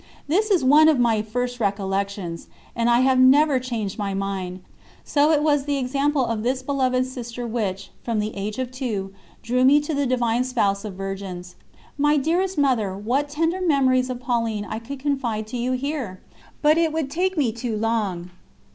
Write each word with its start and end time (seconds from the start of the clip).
This 0.27 0.49
is 0.49 0.63
one 0.63 0.87
of 0.89 0.97
my 0.97 1.21
first 1.21 1.59
recollections, 1.59 2.47
and 2.75 2.89
I 2.89 3.01
have 3.01 3.19
never 3.19 3.59
changed 3.59 3.99
my 3.99 4.15
mind; 4.15 4.61
so 5.03 5.29
it 5.29 5.43
was 5.43 5.65
the 5.65 5.77
example 5.77 6.25
of 6.25 6.41
this 6.41 6.63
beloved 6.63 7.05
sister 7.05 7.45
which, 7.45 7.91
from 8.01 8.17
the 8.17 8.35
age 8.35 8.57
of 8.57 8.71
two, 8.71 9.13
drew 9.43 9.63
me 9.63 9.79
to 9.81 9.93
the 9.93 10.07
Divine 10.07 10.43
Spouse 10.43 10.83
of 10.85 10.95
Virgins. 10.95 11.53
My 11.99 12.17
dearest 12.17 12.57
Mother, 12.57 12.97
what 12.97 13.29
tender 13.29 13.61
memories 13.61 14.09
of 14.09 14.19
Pauline 14.21 14.65
I 14.67 14.79
could 14.79 14.97
confide 14.97 15.45
to 15.49 15.57
you 15.57 15.73
here! 15.73 16.19
But 16.63 16.79
it 16.79 16.91
would 16.91 17.11
take 17.11 17.37
me 17.37 17.51
too 17.51 17.77
long. 17.77 18.31